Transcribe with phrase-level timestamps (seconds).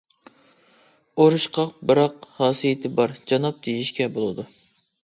[1.23, 4.53] ئۇرۇشقاق، بىراق خاسىيىتى بار جاناب دېيىشكە بولىدۇ.